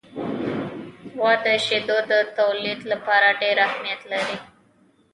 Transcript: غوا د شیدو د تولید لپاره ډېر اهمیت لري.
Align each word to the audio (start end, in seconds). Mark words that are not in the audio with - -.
غوا 1.13 1.31
د 1.45 1.45
شیدو 1.65 1.97
د 2.11 2.13
تولید 2.37 2.79
لپاره 2.91 3.27
ډېر 3.41 3.57
اهمیت 3.67 4.01
لري. 4.11 4.37